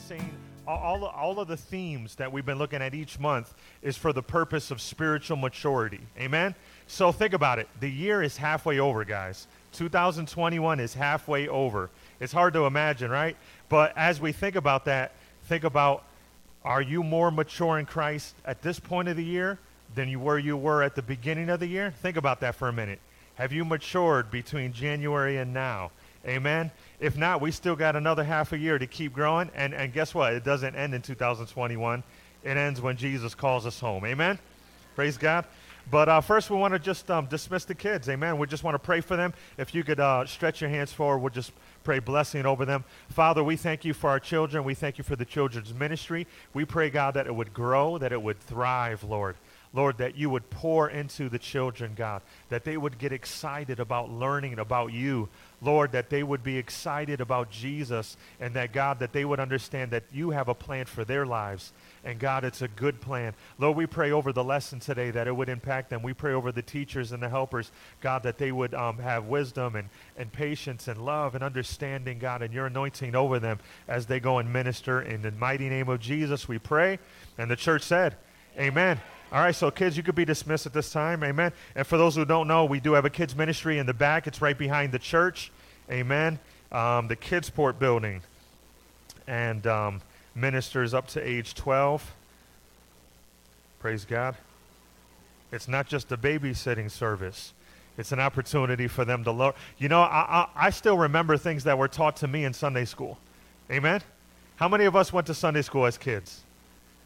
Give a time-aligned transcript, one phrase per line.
[0.00, 0.30] saying
[0.66, 4.22] all, all of the themes that we've been looking at each month is for the
[4.22, 6.00] purpose of spiritual maturity.
[6.18, 6.54] Amen?
[6.86, 7.68] So think about it.
[7.80, 9.46] The year is halfway over, guys.
[9.72, 11.90] 2021 is halfway over.
[12.20, 13.36] It's hard to imagine, right?
[13.68, 15.12] But as we think about that,
[15.44, 16.04] think about
[16.64, 19.58] are you more mature in Christ at this point of the year
[19.94, 21.94] than you were you were at the beginning of the year?
[22.02, 23.00] Think about that for a minute.
[23.36, 25.90] Have you matured between January and now?
[26.26, 26.70] Amen.
[26.98, 29.50] If not, we still got another half a year to keep growing.
[29.54, 30.34] And, and guess what?
[30.34, 32.02] It doesn't end in 2021.
[32.42, 34.04] It ends when Jesus calls us home.
[34.04, 34.38] Amen.
[34.94, 35.46] Praise God.
[35.90, 38.08] But uh, first, we want to just um, dismiss the kids.
[38.08, 38.38] Amen.
[38.38, 39.32] We just want to pray for them.
[39.58, 41.52] If you could uh, stretch your hands forward, we'll just
[41.82, 42.84] pray blessing over them.
[43.08, 44.62] Father, we thank you for our children.
[44.62, 46.26] We thank you for the children's ministry.
[46.54, 49.36] We pray, God, that it would grow, that it would thrive, Lord.
[49.72, 54.10] Lord, that you would pour into the children, God, that they would get excited about
[54.10, 55.28] learning about you.
[55.60, 59.90] Lord, that they would be excited about Jesus, and that, God, that they would understand
[59.90, 61.72] that you have a plan for their lives.
[62.04, 63.34] And God, it's a good plan.
[63.58, 66.02] Lord, we pray over the lesson today that it would impact them.
[66.02, 69.76] We pray over the teachers and the helpers, God, that they would um, have wisdom
[69.76, 74.18] and, and patience and love and understanding, God, and your anointing over them as they
[74.18, 75.02] go and minister.
[75.02, 76.98] In the mighty name of Jesus, we pray.
[77.36, 78.16] And the church said,
[78.58, 79.00] Amen.
[79.32, 81.22] All right, so kids, you could be dismissed at this time.
[81.22, 81.52] Amen.
[81.76, 84.26] And for those who don't know, we do have a kids ministry in the back.
[84.26, 85.52] It's right behind the church.
[85.88, 86.40] Amen.
[86.72, 88.22] Um, the Kidsport building.
[89.28, 90.00] And um,
[90.34, 92.12] ministers up to age 12.
[93.78, 94.34] Praise God.
[95.52, 97.52] It's not just a babysitting service.
[97.96, 99.52] It's an opportunity for them to learn.
[99.78, 102.84] You know, I, I, I still remember things that were taught to me in Sunday
[102.84, 103.18] school.
[103.70, 104.00] Amen?
[104.56, 106.42] How many of us went to Sunday school as kids?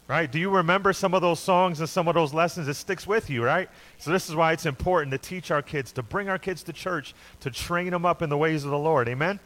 [0.07, 0.31] Right?
[0.31, 2.67] Do you remember some of those songs and some of those lessons?
[2.67, 3.69] It sticks with you, right?
[3.97, 6.73] So this is why it's important to teach our kids, to bring our kids to
[6.73, 9.09] church, to train them up in the ways of the Lord.
[9.09, 9.39] Amen?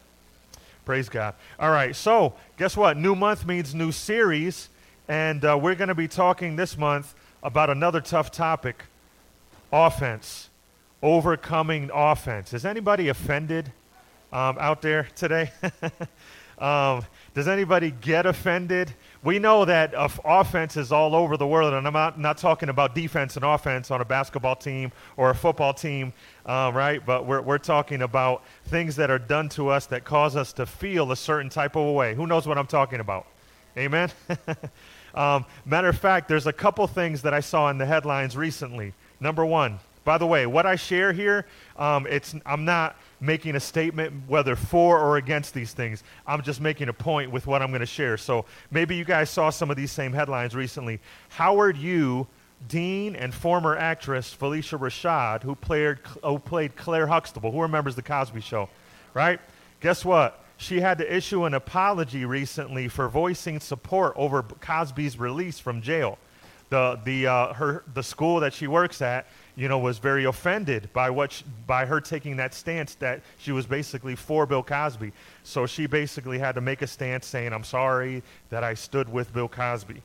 [0.84, 1.34] Praise God.
[1.58, 2.96] All right, so guess what?
[2.96, 4.68] New month means new series,
[5.08, 8.84] and uh, we're going to be talking this month about another tough topic
[9.72, 10.50] offense,
[11.02, 12.52] overcoming offense.
[12.52, 13.72] Is anybody offended
[14.32, 15.52] um, out there today?
[16.58, 17.04] um,
[17.34, 18.92] does anybody get offended?
[19.22, 22.70] We know that uh, offense is all over the world, and I'm not, not talking
[22.70, 26.14] about defense and offense on a basketball team or a football team,
[26.46, 27.04] uh, right?
[27.04, 30.64] But we're, we're talking about things that are done to us that cause us to
[30.64, 32.14] feel a certain type of way.
[32.14, 33.26] Who knows what I'm talking about?
[33.76, 34.10] Amen?
[35.14, 38.94] um, matter of fact, there's a couple things that I saw in the headlines recently.
[39.20, 43.60] Number one, by the way, what I share here, um, it's, I'm not making a
[43.60, 46.02] statement whether for or against these things.
[46.26, 48.16] I'm just making a point with what I'm going to share.
[48.16, 51.00] So maybe you guys saw some of these same headlines recently.
[51.30, 52.26] Howard U,
[52.68, 58.02] Dean and former actress Phylicia Rashad, who played, who played Claire Huxtable, who remembers The
[58.02, 58.68] Cosby Show,
[59.14, 59.40] right?
[59.80, 60.44] Guess what?
[60.56, 66.18] She had to issue an apology recently for voicing support over Cosby's release from jail.
[66.68, 69.26] The, the, uh, her, the school that she works at
[69.56, 73.52] you know, was very offended by what she, by her taking that stance that she
[73.52, 75.12] was basically for Bill Cosby.
[75.42, 79.32] So she basically had to make a stance saying, "I'm sorry that I stood with
[79.32, 80.02] Bill Cosby."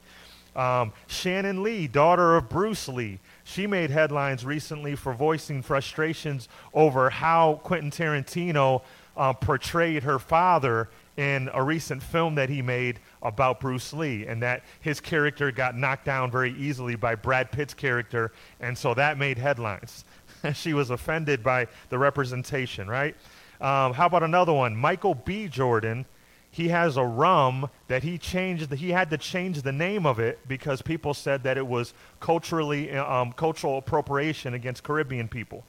[0.56, 7.10] Um, Shannon Lee, daughter of Bruce Lee, she made headlines recently for voicing frustrations over
[7.10, 8.82] how Quentin Tarantino
[9.18, 14.42] uh, portrayed her father in a recent film that he made about Bruce Lee, and
[14.44, 19.18] that his character got knocked down very easily by Brad Pitt's character, and so that
[19.18, 20.06] made headlines.
[20.54, 23.16] she was offended by the representation, right?
[23.62, 24.76] Um, how about another one?
[24.76, 25.48] Michael B.
[25.48, 26.06] Jordan.
[26.52, 28.72] He has a rum that he changed.
[28.72, 32.94] he had to change the name of it because people said that it was culturally
[32.94, 35.66] um, cultural appropriation against Caribbean people.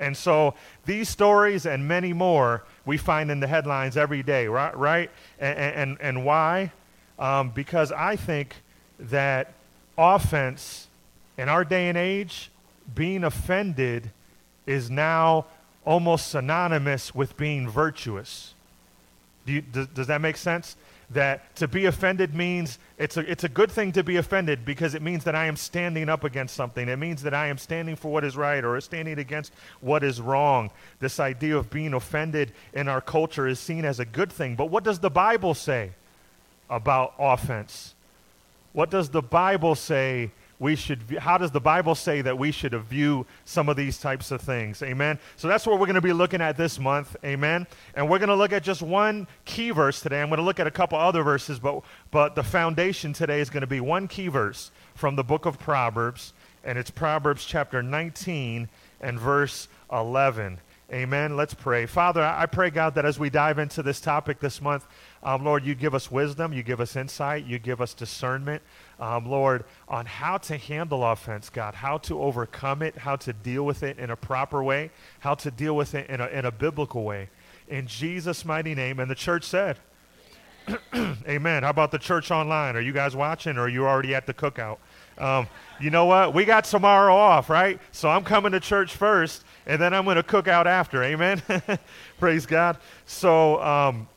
[0.00, 0.54] And so
[0.86, 4.76] these stories and many more we find in the headlines every day, right?
[4.76, 5.10] Right?
[5.38, 6.72] And, and, and why?
[7.20, 8.56] Um, because I think
[8.98, 9.52] that
[9.96, 10.88] offense
[11.38, 12.50] in our day and age,
[12.94, 14.10] being offended
[14.66, 15.46] is now
[15.84, 18.54] almost synonymous with being virtuous.
[19.46, 20.76] Do you, does, does that make sense?
[21.12, 24.94] that to be offended means it's a, it's a good thing to be offended because
[24.94, 26.88] it means that I am standing up against something.
[26.88, 30.20] It means that I am standing for what is right or standing against what is
[30.20, 30.70] wrong.
[31.00, 34.54] This idea of being offended in our culture is seen as a good thing.
[34.54, 35.90] But what does the Bible say
[36.70, 37.94] about offense?
[38.72, 40.30] What does the Bible say
[40.60, 44.30] we should how does the bible say that we should view some of these types
[44.30, 44.82] of things?
[44.82, 45.18] Amen?
[45.36, 47.16] So that's what we're going to be looking at this month.
[47.24, 47.66] Amen?
[47.94, 50.20] And we're going to look at just one key verse today.
[50.20, 53.48] I'm going to look at a couple other verses but but the foundation today is
[53.50, 57.82] going to be one key verse from the book of proverbs and it's proverbs chapter
[57.82, 58.68] 19
[59.00, 60.58] and verse 11
[60.92, 61.36] Amen.
[61.36, 61.86] Let's pray.
[61.86, 64.86] Father, I pray, God, that as we dive into this topic this month,
[65.22, 68.62] Um, Lord, you give us wisdom, you give us insight, you give us discernment,
[68.98, 73.66] um, Lord, on how to handle offense, God, how to overcome it, how to deal
[73.66, 76.50] with it in a proper way, how to deal with it in a, in a
[76.50, 77.28] biblical way.
[77.68, 78.98] In Jesus' mighty name.
[78.98, 79.78] And the church said,
[80.94, 81.64] Amen.
[81.64, 82.74] How about the church online?
[82.74, 84.78] Are you guys watching or are you already at the cookout?
[85.18, 85.48] Um,
[85.80, 86.32] you know what?
[86.32, 87.78] We got tomorrow off, right?
[87.92, 91.02] So I'm coming to church first, and then I'm going to cook out after.
[91.02, 91.42] Amen.
[92.18, 92.78] Praise God.
[93.06, 94.08] So, um,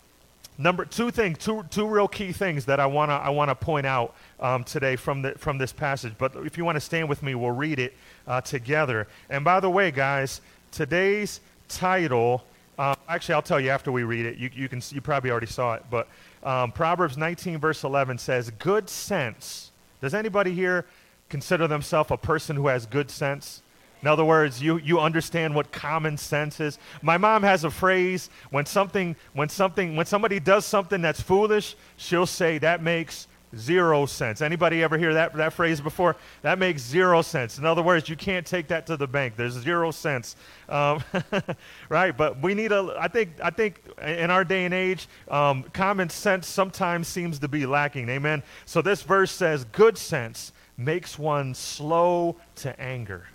[0.57, 4.15] number two thing, two two real key things that I wanna I wanna point out
[4.39, 6.13] um, today from the from this passage.
[6.17, 7.93] But if you want to stand with me, we'll read it
[8.27, 9.07] uh, together.
[9.29, 10.41] And by the way, guys,
[10.71, 12.43] today's title.
[12.77, 14.37] Uh, actually, I'll tell you after we read it.
[14.37, 16.07] You, you can you probably already saw it, but
[16.43, 20.85] um, Proverbs 19 verse 11 says, "Good sense." Does anybody here
[21.29, 23.61] consider themselves a person who has good sense?
[24.03, 26.77] In other words, you, you understand what common sense is.
[27.01, 31.77] My mom has a phrase when something when something when somebody does something that's foolish,
[31.95, 34.41] she'll say that makes zero sense.
[34.41, 36.17] Anybody ever hear that that phrase before?
[36.41, 37.57] That makes zero sense.
[37.57, 39.37] In other words, you can't take that to the bank.
[39.37, 40.35] There's zero sense,
[40.67, 41.01] um,
[41.87, 42.15] right?
[42.15, 42.93] But we need a.
[42.99, 47.47] I think I think in our day and age, um, common sense sometimes seems to
[47.47, 48.09] be lacking.
[48.09, 48.43] Amen.
[48.65, 53.27] So this verse says, "Good sense makes one slow to anger."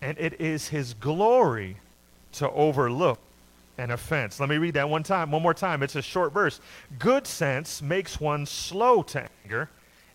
[0.00, 1.76] And it is his glory
[2.32, 3.18] to overlook
[3.78, 4.40] an offense.
[4.40, 5.82] Let me read that one time, one more time.
[5.82, 6.60] It's a short verse.
[6.98, 9.70] Good sense makes one slow to anger,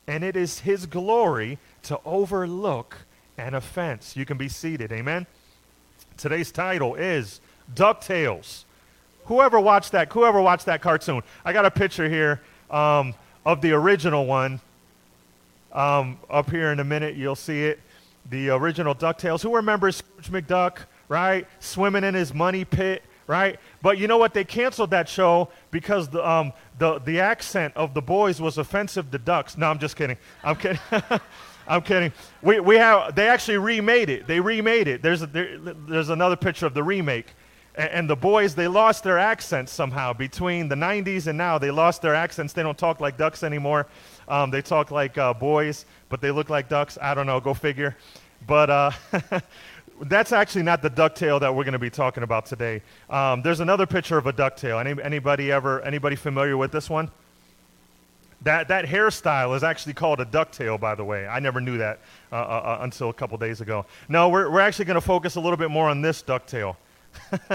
[0.07, 2.97] and it is his glory to overlook
[3.37, 4.15] an offense.
[4.15, 4.91] You can be seated.
[4.91, 5.25] Amen.
[6.17, 7.41] Today's title is
[7.73, 8.65] DuckTales.
[9.25, 13.13] Whoever watched that, whoever watched that cartoon, I got a picture here um,
[13.45, 14.59] of the original one.
[15.71, 17.79] Um, up here in a minute, you'll see it
[18.29, 19.41] the original DuckTales.
[19.41, 21.47] Who remembers Scrooge McDuck, right?
[21.59, 23.59] Swimming in his money pit, right?
[23.81, 24.33] But you know what?
[24.33, 29.11] They canceled that show because the, um, the, the accent of the boys was offensive
[29.11, 29.57] to ducks.
[29.57, 30.17] No, I'm just kidding.
[30.43, 30.79] I'm kidding.
[31.67, 32.11] I'm kidding.
[32.41, 34.27] We, we have, they actually remade it.
[34.27, 35.01] They remade it.
[35.01, 37.27] There's, a, there, there's another picture of the remake.
[37.75, 41.57] And, and the boys, they lost their accents somehow between the 90s and now.
[41.57, 42.53] They lost their accents.
[42.53, 43.87] They don't talk like ducks anymore.
[44.31, 46.97] Um, they talk like uh, boys, but they look like ducks.
[47.01, 47.41] I don't know.
[47.41, 47.97] Go figure.
[48.47, 48.91] But uh,
[50.03, 52.81] that's actually not the ducktail that we're going to be talking about today.
[53.09, 54.79] Um, there's another picture of a ducktail.
[54.79, 55.81] Any, anybody ever?
[55.81, 57.11] Anybody familiar with this one?
[58.43, 61.27] That, that hairstyle is actually called a ducktail, by the way.
[61.27, 61.99] I never knew that
[62.31, 63.85] uh, uh, uh until a couple days ago.
[64.07, 66.77] No, we're, we're actually going to focus a little bit more on this ducktail.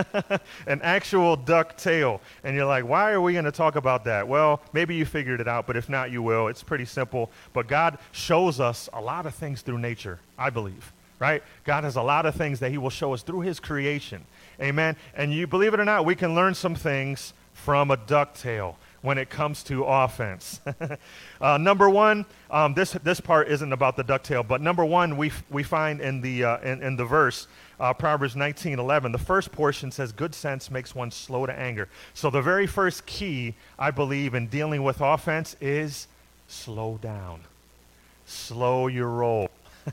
[0.66, 2.20] an actual duck tail.
[2.44, 4.26] And you're like, why are we going to talk about that?
[4.26, 6.48] Well, maybe you figured it out, but if not, you will.
[6.48, 7.30] It's pretty simple.
[7.52, 11.42] But God shows us a lot of things through nature, I believe, right?
[11.64, 14.24] God has a lot of things that He will show us through His creation.
[14.60, 14.96] Amen.
[15.14, 18.78] And you believe it or not, we can learn some things from a duck tail
[19.02, 20.60] when it comes to offense.
[21.40, 25.16] uh, number one, um, this, this part isn't about the duck ducktail, but number one,
[25.16, 27.46] we, we find in the, uh, in, in the verse
[27.78, 29.12] uh, Proverbs 19:11.
[29.12, 33.06] The first portion says, "Good sense makes one slow to anger." So the very first
[33.06, 36.08] key, I believe, in dealing with offense is
[36.48, 37.40] slow down.
[38.26, 39.50] Slow your roll.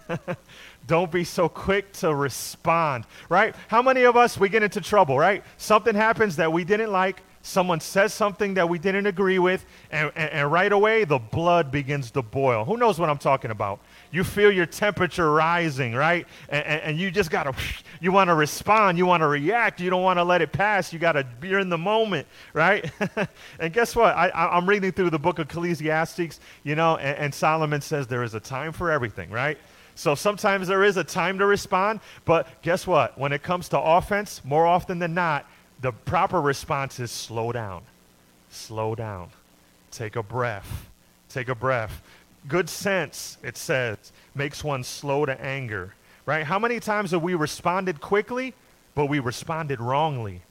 [0.88, 3.56] Don't be so quick to respond, right?
[3.68, 5.44] How many of us we get into trouble, right?
[5.58, 10.12] Something happens that we didn't like, someone says something that we didn't agree with, and,
[10.16, 12.66] and, and, right away the blood begins to boil.
[12.66, 13.80] Who knows what I'm talking about?
[14.14, 16.28] You feel your temperature rising, right?
[16.48, 17.54] And, and, and you just got to,
[18.00, 20.94] you want to respond, you want to react, you don't want to let it pass.
[20.94, 22.92] You got to be in the moment, right?
[23.60, 24.16] and guess what?
[24.16, 28.22] I, am reading through the book of Ecclesiastes, you know, and, and Solomon says there
[28.22, 29.58] is a time for everything, right?
[29.96, 33.18] So sometimes there is a time to respond, but guess what?
[33.18, 35.48] When it comes to offense, more often than not,
[35.82, 37.82] the proper response is slow down.
[38.52, 39.30] Slow down.
[39.90, 40.88] Take a breath.
[41.30, 42.04] Take a breath.
[42.48, 43.98] Good sense, it says,
[44.36, 45.94] makes one slow to anger.
[46.26, 46.46] Right?
[46.46, 48.54] How many times have we responded quickly,
[48.96, 50.42] but we responded wrongly?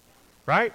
[0.47, 0.73] Right?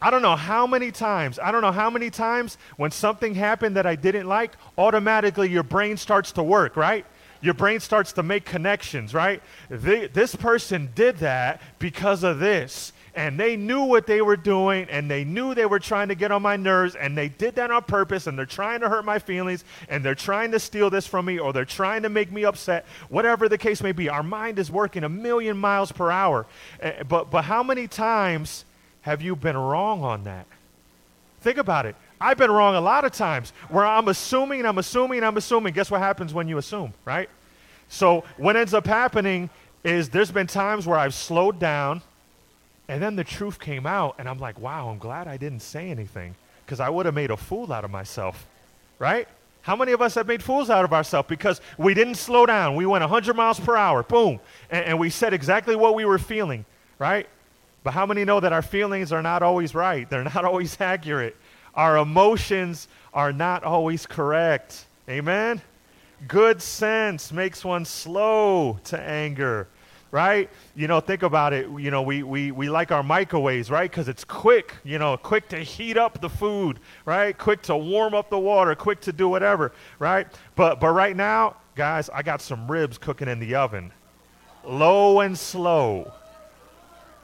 [0.00, 3.76] I don't know how many times, I don't know how many times when something happened
[3.76, 7.04] that I didn't like, automatically your brain starts to work, right?
[7.40, 9.42] Your brain starts to make connections, right?
[9.68, 14.86] They, this person did that because of this and they knew what they were doing
[14.90, 17.70] and they knew they were trying to get on my nerves and they did that
[17.70, 21.06] on purpose and they're trying to hurt my feelings and they're trying to steal this
[21.06, 24.08] from me or they're trying to make me upset whatever the case may be.
[24.08, 26.46] Our mind is working a million miles per hour.
[26.82, 28.64] Uh, but but how many times
[29.02, 30.46] have you been wrong on that?
[31.40, 31.96] Think about it.
[32.20, 35.72] I've been wrong a lot of times where i'm assuming i'm assuming i'm assuming.
[35.72, 37.28] Guess what happens when you assume right?
[37.88, 39.48] So what ends up happening
[39.82, 42.02] is there's been times where i've slowed down
[42.88, 45.90] and then the truth came out, and I'm like, wow, I'm glad I didn't say
[45.90, 48.46] anything Because I would have made a fool out of myself,
[48.98, 49.28] right?
[49.62, 52.74] How many of us have made fools out of ourselves because we didn't slow down?
[52.74, 54.40] We went 100 miles per hour, boom,
[54.70, 56.64] and, and we said exactly what we were feeling,
[56.98, 57.28] right?
[57.84, 60.08] But how many know that our feelings are not always right?
[60.08, 61.36] They're not always accurate.
[61.74, 64.86] Our emotions are not always correct.
[65.08, 65.60] Amen?
[66.26, 69.68] Good sense makes one slow to anger
[70.10, 70.50] right?
[70.74, 71.68] You know, think about it.
[71.78, 73.90] You know, we, we, we like our microwaves, right?
[73.90, 77.36] Because it's quick, you know, quick to heat up the food, right?
[77.36, 80.26] Quick to warm up the water, quick to do whatever, right?
[80.56, 83.92] But, but right now, guys, I got some ribs cooking in the oven.
[84.64, 86.12] Low and slow.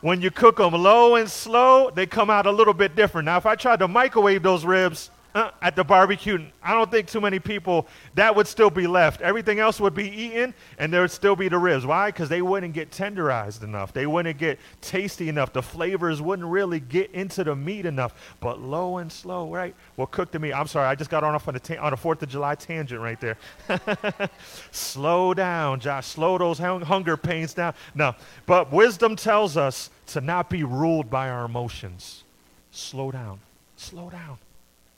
[0.00, 3.24] When you cook them low and slow, they come out a little bit different.
[3.24, 7.08] Now, if I tried to microwave those ribs, uh, at the barbecue, I don't think
[7.08, 9.20] too many people, that would still be left.
[9.20, 11.84] Everything else would be eaten, and there would still be the ribs.
[11.84, 12.08] Why?
[12.08, 13.92] Because they wouldn't get tenderized enough.
[13.92, 15.52] They wouldn't get tasty enough.
[15.52, 18.14] The flavors wouldn't really get into the meat enough.
[18.38, 19.74] But low and slow, right?
[19.96, 20.52] Well, cook the meat.
[20.52, 23.00] I'm sorry, I just got on off on ta- on a 4th of July tangent
[23.00, 23.36] right there.
[24.70, 26.06] slow down, Josh.
[26.06, 27.74] Slow those hung- hunger pains down.
[27.94, 28.14] No,
[28.46, 32.22] but wisdom tells us to not be ruled by our emotions.
[32.70, 33.40] Slow down.
[33.76, 34.38] Slow down.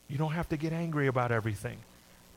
[0.08, 1.78] You don't have to get angry about everything.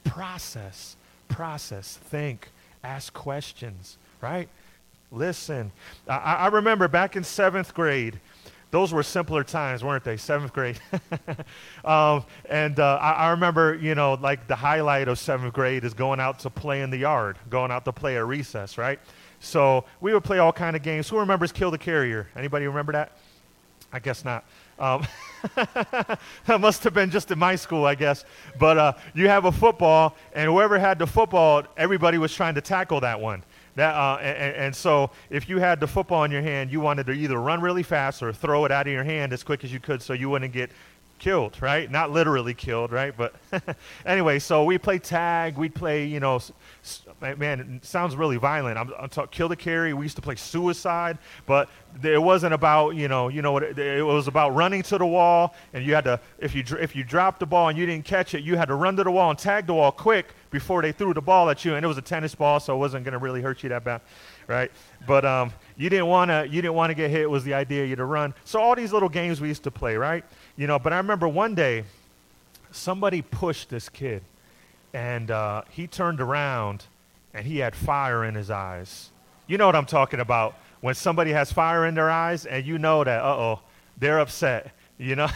[0.03, 0.95] Process,
[1.27, 2.49] process, think,
[2.83, 4.49] ask questions, right?
[5.11, 5.71] Listen.
[6.07, 8.19] I, I remember back in seventh grade,
[8.71, 10.17] those were simpler times, weren't they?
[10.17, 10.79] Seventh grade.
[11.85, 15.95] um, and uh, I, I, remember, you know, like the highlight of seventh grade is
[15.95, 18.99] going out to play in the yard, going out to play at recess, right?
[19.39, 21.09] So we would play all kind of games.
[21.09, 22.27] Who remembers Kill the Carrier?
[22.35, 23.13] Anybody remember that?
[23.91, 24.45] I guess not.
[24.79, 25.05] Um,
[25.55, 28.25] that must have been just in my school, I guess.
[28.57, 32.61] But uh, you have a football, and whoever had the football, everybody was trying to
[32.61, 33.43] tackle that one.
[33.75, 37.05] That, uh, and, and, so if you had the football in your hand, you wanted
[37.05, 39.71] to either run really fast or throw it out of your hand as quick as
[39.71, 40.69] you could so you wouldn't get
[41.19, 41.89] killed, right?
[41.89, 43.13] Not literally killed, right?
[43.15, 43.35] But
[44.05, 45.57] anyway, so we play tag.
[45.57, 46.39] We'd play, you know,
[47.21, 48.77] man, sounds really violent.
[48.77, 49.93] I'm, I'm talking kill the carry.
[49.93, 51.69] We used to play suicide, but
[52.03, 53.63] it wasn't about, you know, you know what?
[53.63, 56.95] It, it, was about running to the wall, and you had to, if you if
[56.95, 59.11] you dropped the ball and you didn't catch it, you had to run to the
[59.11, 61.75] wall and tag the wall quick before they threw the ball at you.
[61.75, 63.83] And it was a tennis ball, so it wasn't going to really hurt you that
[63.83, 64.01] bad,
[64.47, 64.71] right?
[65.05, 67.29] But um, you didn't want to you didn't want to get hit.
[67.29, 68.33] Was the idea you to run?
[68.45, 70.23] So all these little games we used to play, right?
[70.59, 71.85] You know, but I remember one day
[72.71, 74.21] somebody pushed this kid,
[74.93, 76.83] and uh, he turned around
[77.33, 79.09] and he had fire in his eyes.
[79.47, 80.55] You know what I'm talking about.
[80.81, 83.59] When somebody has fire in their eyes and you know that, uh oh,
[83.99, 85.29] they're upset, you know?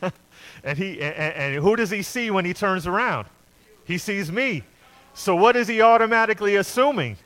[0.64, 3.26] and, he, and, and who does he see when he turns around?
[3.84, 4.62] He sees me.
[5.12, 7.18] So what is he automatically assuming?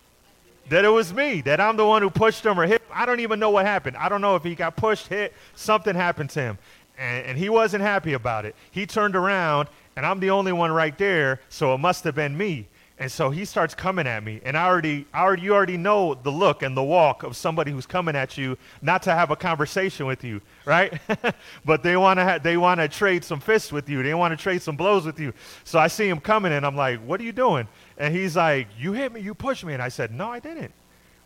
[0.68, 2.82] That it was me, that I'm the one who pushed him or hit.
[2.92, 3.96] I don't even know what happened.
[3.96, 6.58] I don't know if he got pushed, hit, something happened to him
[6.98, 8.54] and, and he wasn't happy about it.
[8.70, 12.36] He turned around, and I'm the only one right there, so it must have been
[12.36, 12.68] me.
[12.98, 16.14] And so he starts coming at me, and I already, I already, you already know
[16.14, 19.36] the look and the walk of somebody who's coming at you, not to have a
[19.36, 20.98] conversation with you, right?
[21.66, 24.02] but they want to, ha- they want to trade some fists with you.
[24.02, 25.34] They want to trade some blows with you.
[25.64, 28.68] So I see him coming, and I'm like, "What are you doing?" And he's like,
[28.78, 30.72] "You hit me, you pushed me." And I said, "No, I didn't."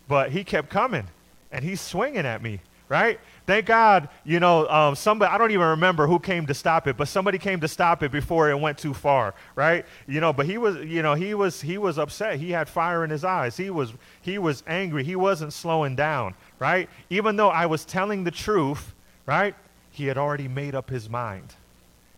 [0.08, 1.06] But he kept coming,
[1.52, 2.58] and he's swinging at me,
[2.90, 3.20] right?
[3.46, 6.96] Thank God, you know, um, somebody, I don't even remember who came to stop it,
[6.96, 9.86] but somebody came to stop it before it went too far, right?
[10.08, 12.40] You know, but he was, you know, he was, he was upset.
[12.40, 13.56] He had fire in his eyes.
[13.56, 15.04] He was, he was angry.
[15.04, 16.90] He wasn't slowing down, right?
[17.10, 18.92] Even though I was telling the truth,
[19.24, 19.54] right?
[19.92, 21.54] He had already made up his mind.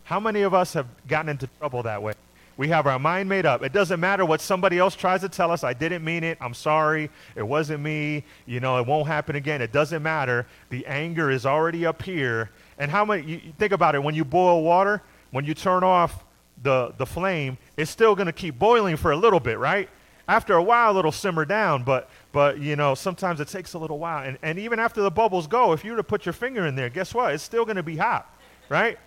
[0.05, 2.15] How many of us have gotten into trouble that way?
[2.63, 3.65] We have our mind made up.
[3.65, 5.65] It doesn't matter what somebody else tries to tell us.
[5.65, 6.39] I didn't mean it.
[6.41, 7.11] I'm sorry.
[7.35, 8.23] It wasn't me.
[8.47, 9.61] You know, it won't happen again.
[9.61, 10.47] It doesn't matter.
[10.71, 12.53] The anger is already up here.
[12.79, 15.03] And how many, you, think about it, when you boil water,
[15.33, 16.23] when you turn off
[16.63, 19.89] the, the flame, it's still going to keep boiling for a little bit, right?
[20.29, 23.99] After a while, it'll simmer down, but, but you know, sometimes it takes a little
[23.99, 24.25] while.
[24.25, 26.77] And, and even after the bubbles go, if you were to put your finger in
[26.77, 27.35] there, guess what?
[27.35, 28.33] It's still going to be hot,
[28.69, 29.01] right?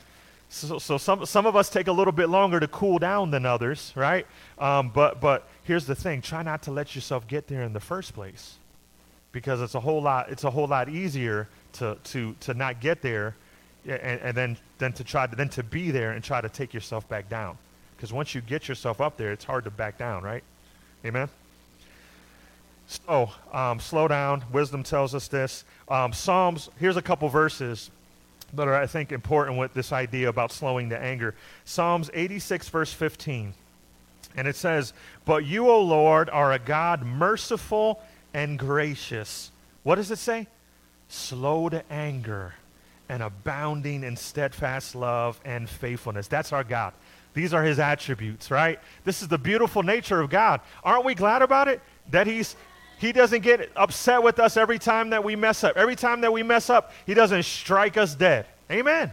[0.49, 3.45] So, so some, some of us take a little bit longer to cool down than
[3.45, 4.25] others, right?
[4.57, 7.79] Um, but, but here's the thing try not to let yourself get there in the
[7.79, 8.55] first place
[9.31, 13.01] because it's a whole lot, it's a whole lot easier to, to, to not get
[13.01, 13.35] there
[13.85, 16.73] and, and then, then, to try to, then to be there and try to take
[16.73, 17.57] yourself back down.
[17.95, 20.43] Because once you get yourself up there, it's hard to back down, right?
[21.05, 21.29] Amen?
[22.87, 24.43] So, um, slow down.
[24.51, 25.65] Wisdom tells us this.
[25.89, 27.89] Um, Psalms, here's a couple verses
[28.55, 31.35] that are, I think, important with this idea about slowing the anger.
[31.63, 33.53] Psalms 86, verse 15.
[34.37, 34.93] And it says,
[35.25, 38.01] But you, O Lord, are a God merciful
[38.33, 39.51] and gracious.
[39.83, 40.47] What does it say?
[41.07, 42.55] Slow to anger
[43.07, 46.27] and abounding in steadfast love and faithfulness.
[46.27, 46.93] That's our God.
[47.33, 48.79] These are his attributes, right?
[49.03, 50.61] This is the beautiful nature of God.
[50.83, 51.81] Aren't we glad about it?
[52.09, 52.55] That he's
[52.97, 55.75] he doesn't get upset with us every time that we mess up.
[55.77, 58.45] Every time that we mess up, he doesn't strike us dead.
[58.71, 59.11] Amen.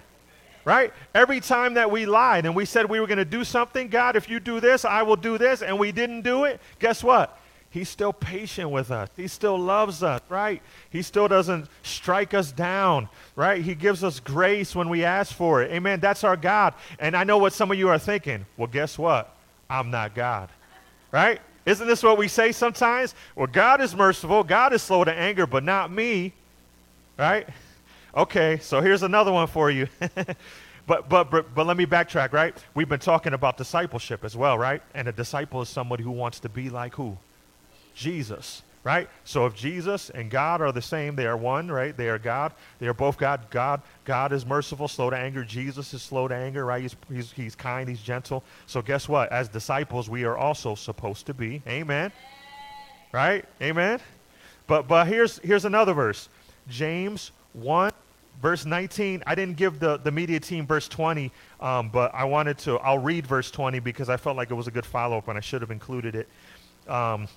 [0.65, 0.93] Right?
[1.15, 4.15] Every time that we lied and we said we were going to do something, God,
[4.15, 7.39] if you do this, I will do this, and we didn't do it, guess what?
[7.71, 9.09] He's still patient with us.
[9.17, 10.61] He still loves us, right?
[10.91, 13.63] He still doesn't strike us down, right?
[13.63, 15.73] He gives us grace when we ask for it.
[15.73, 15.99] Amen.
[15.99, 16.75] That's our God.
[16.99, 18.45] And I know what some of you are thinking.
[18.59, 19.35] Well, guess what?
[19.71, 20.51] I'm not God,
[21.11, 21.41] right?
[21.65, 23.15] Isn't this what we say sometimes?
[23.37, 24.43] Well, God is merciful.
[24.43, 26.33] God is slow to anger, but not me,
[27.19, 27.49] right?
[28.17, 29.89] Okay, so here's another one for you.
[30.87, 32.57] But, but, but, but let me backtrack, right?
[32.75, 34.83] We've been talking about discipleship as well, right?
[34.95, 37.17] And a disciple is somebody who wants to be like who?
[37.95, 39.09] Jesus, right?
[39.25, 41.97] So if Jesus and God are the same, they are one, right?
[41.97, 42.53] They are God.
[42.79, 43.49] They are both God.
[43.51, 45.45] God, God is merciful, slow to anger.
[45.45, 46.83] Jesus is slow to anger, right?
[46.83, 48.43] He's, he's, he's kind, he's gentle.
[48.67, 49.31] So guess what?
[49.31, 51.63] As disciples, we are also supposed to be.
[51.67, 52.11] Amen.
[53.13, 53.45] Right?
[53.61, 54.01] Amen.
[54.67, 56.29] But but here's here's another verse.
[56.69, 57.93] James 1
[58.41, 62.57] verse 19 i didn't give the, the media team verse 20 um, but i wanted
[62.57, 65.37] to i'll read verse 20 because i felt like it was a good follow-up and
[65.37, 66.29] i should have included it
[66.91, 67.29] um,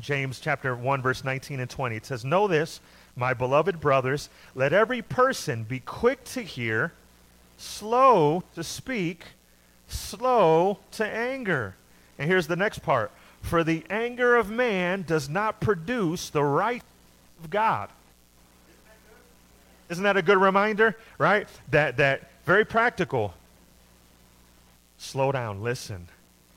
[0.00, 1.96] James chapter 1 verse 19 and 20.
[1.96, 2.80] It says, "Know this,
[3.16, 6.92] my beloved brothers, let every person be quick to hear,
[7.56, 9.24] slow to speak,
[9.88, 11.76] slow to anger."
[12.18, 13.10] And here's the next part.
[13.42, 16.82] For the anger of man does not produce the right
[17.42, 17.90] of God.
[19.88, 21.48] Isn't that a good reminder, right?
[21.70, 23.34] That that very practical.
[24.98, 26.08] Slow down, listen.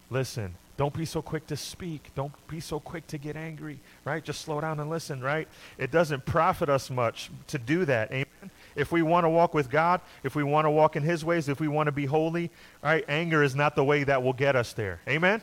[0.10, 0.56] Listen.
[0.80, 2.10] Don't be so quick to speak.
[2.16, 4.24] Don't be so quick to get angry, right?
[4.24, 5.46] Just slow down and listen, right?
[5.78, 8.10] It doesn't profit us much to do that.
[8.14, 8.50] Amen.
[8.78, 11.50] If we want to walk with God, if we want to walk in his ways,
[11.50, 12.50] if we want to be holy,
[12.82, 13.04] right?
[13.10, 15.02] Anger is not the way that will get us there.
[15.06, 15.42] Amen.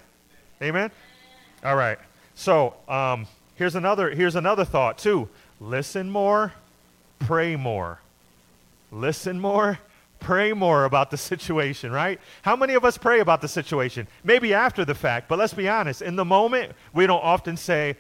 [0.63, 0.91] Amen.
[1.63, 1.99] All right.
[2.35, 5.29] So, um, here's another here's another thought too.
[5.61, 6.55] Listen more,
[7.19, 8.01] pray more.
[8.91, 9.81] Listen more,
[10.19, 12.21] pray more about the situation, right?
[12.43, 14.09] How many of us pray about the situation?
[14.25, 16.03] Maybe after the fact, but let's be honest.
[16.03, 17.97] In the moment, we don't often say,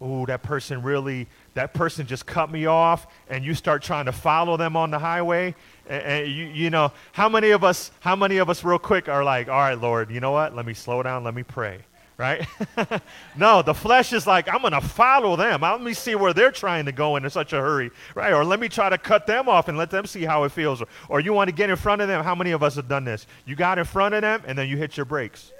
[0.00, 4.12] "Oh, that person really that person just cut me off," and you start trying to
[4.12, 5.54] follow them on the highway.
[5.88, 9.08] And, and you, you know, how many of us, how many of us, real quick,
[9.08, 10.54] are like, "All right, Lord, you know what?
[10.54, 11.24] Let me slow down.
[11.24, 11.80] Let me pray."
[12.20, 12.46] Right?
[13.36, 15.62] no, the flesh is like, I'm going to follow them.
[15.62, 18.34] Let me see where they're trying to go in such a hurry, right?
[18.34, 20.82] Or let me try to cut them off and let them see how it feels.
[21.08, 22.22] Or, you want to get in front of them.
[22.22, 23.26] How many of us have done this?
[23.46, 25.50] You got in front of them and then you hit your brakes.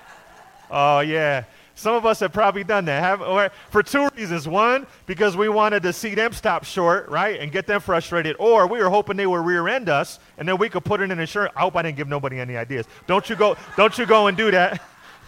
[0.70, 1.44] oh, yeah.
[1.74, 4.48] Some of us have probably done that have, or, for two reasons.
[4.48, 8.36] One, because we wanted to see them stop short, right, and get them frustrated.
[8.38, 11.10] Or we were hoping they would rear end us, and then we could put in
[11.10, 11.52] an insurance.
[11.56, 12.86] I hope I didn't give nobody any ideas.
[13.06, 14.82] Don't you go, don't you go and do that.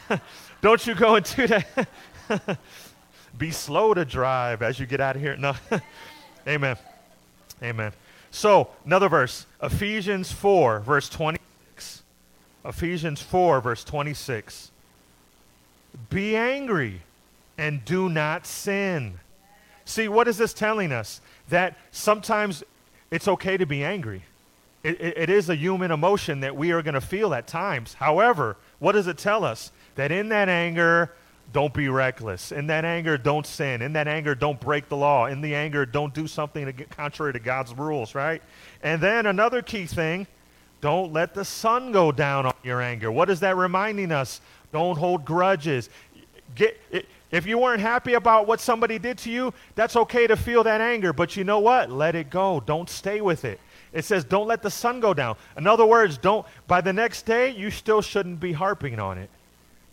[0.63, 1.89] Don't you go and do that.
[3.39, 5.37] Be slow to drive as you get out of here.
[5.37, 5.55] No.
[6.49, 6.77] Amen.
[7.63, 7.93] Amen.
[8.31, 12.03] So, another verse Ephesians 4, verse 26.
[12.65, 14.71] Ephesians 4, verse 26.
[16.09, 17.03] Be angry
[17.59, 19.19] and do not sin.
[19.85, 21.21] See, what is this telling us?
[21.49, 22.63] That sometimes
[23.11, 24.23] it's okay to be angry.
[24.85, 27.95] It, it, it is a human emotion that we are going to feel at times.
[27.95, 29.73] However, what does it tell us?
[29.95, 31.13] That in that anger,
[31.53, 32.51] don't be reckless.
[32.51, 33.83] In that anger, don't sin.
[33.83, 35.27] In that anger, don't break the law.
[35.27, 38.43] In the anger, don't do something contrary to God's rules, right?
[38.83, 40.27] And then another key thing
[40.81, 43.13] don't let the sun go down on your anger.
[43.13, 44.41] What is that reminding us?
[44.73, 45.91] Don't hold grudges.
[46.57, 46.81] Get,
[47.31, 50.81] if you weren't happy about what somebody did to you, that's okay to feel that
[50.81, 51.13] anger.
[51.13, 51.91] But you know what?
[51.91, 52.61] Let it go.
[52.67, 53.61] Don't stay with it.
[53.93, 55.37] It says, don't let the sun go down.
[55.57, 59.31] In other words, don't, by the next day, you still shouldn't be harping on it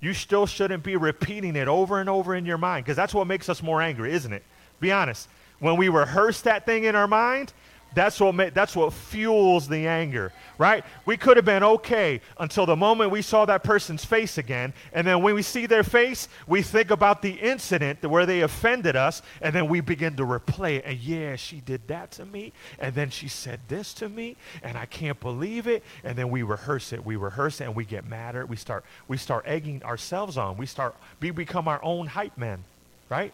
[0.02, 3.28] you still shouldn't be repeating it over and over in your mind because that's what
[3.28, 4.44] makes us more angry, isn't it?
[4.80, 5.28] Be honest.
[5.60, 7.54] When we rehearse that thing in our mind,
[7.94, 10.84] that's what, ma- that's what fuels the anger, right?
[11.06, 14.74] We could have been okay until the moment we saw that person's face again.
[14.94, 18.96] And then when we see their face, we think about the incident where they offended
[18.96, 19.22] us.
[19.42, 20.86] And then we begin to replay it.
[20.86, 22.54] And yeah, she did that to me.
[22.78, 24.36] And then she said this to me.
[24.62, 25.84] And I can't believe it.
[26.04, 27.04] And then we rehearse it.
[27.04, 28.46] We rehearse it and we get madder.
[28.46, 30.58] We start, we start egging ourselves on.
[30.58, 32.64] We start, we become our own hype men,
[33.10, 33.34] right?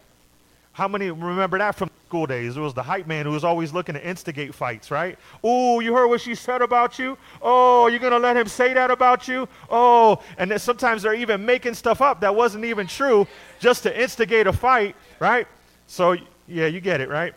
[0.76, 2.58] How many remember that from school days?
[2.58, 5.18] It was the hype man who was always looking to instigate fights, right?
[5.42, 7.16] Oh, you heard what she said about you?
[7.40, 9.48] Oh, you're going to let him say that about you?
[9.70, 13.26] Oh, and then sometimes they're even making stuff up that wasn't even true
[13.58, 15.48] just to instigate a fight, right?
[15.86, 16.14] So,
[16.46, 17.32] yeah, you get it, right?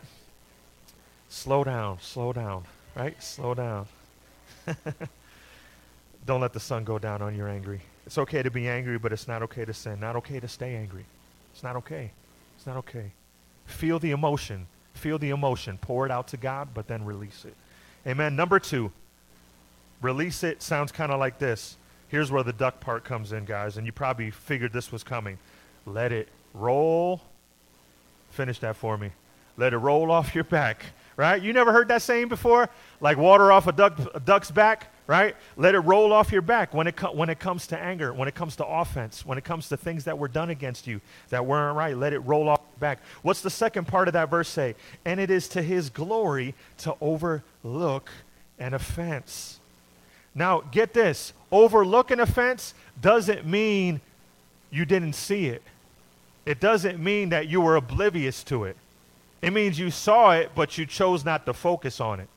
[1.30, 2.66] Slow down, slow down.
[2.94, 3.24] Right?
[3.24, 3.88] Slow down.
[6.26, 7.80] Don't let the sun go down on your angry.
[8.06, 9.98] It's okay to be angry, but it's not okay to sin.
[10.02, 11.06] Not okay to stay angry.
[11.54, 12.12] It's not okay.
[12.58, 13.14] It's not okay.
[13.70, 14.68] Feel the emotion.
[14.94, 15.78] Feel the emotion.
[15.80, 17.54] Pour it out to God, but then release it.
[18.08, 18.36] Amen.
[18.36, 18.92] Number two,
[20.02, 21.78] release it sounds kind of like this.
[22.08, 25.38] Here's where the duck part comes in, guys, and you probably figured this was coming.
[25.86, 27.22] Let it roll.
[28.32, 29.12] Finish that for me.
[29.58, 30.86] Let it roll off your back,
[31.18, 31.42] right?
[31.42, 32.70] You never heard that saying before?
[33.02, 35.36] Like water off a, duck, a duck's back, right?
[35.58, 38.28] Let it roll off your back when it, co- when it comes to anger, when
[38.28, 41.46] it comes to offense, when it comes to things that were done against you that
[41.46, 41.96] weren't right.
[41.96, 43.00] Let it roll off back.
[43.22, 44.76] What's the second part of that verse say?
[45.06, 48.10] And it is to his glory to overlook
[48.58, 49.60] an offense.
[50.36, 54.02] Now, get this overlook an offense doesn't mean
[54.72, 55.64] you didn't see it,
[56.46, 58.78] it doesn't mean that you were oblivious to it.
[59.42, 62.28] It means you saw it, but you chose not to focus on it.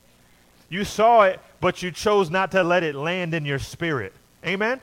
[0.68, 4.12] You saw it, but you chose not to let it land in your spirit.
[4.46, 4.80] Amen?